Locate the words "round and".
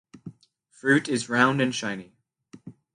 1.29-1.75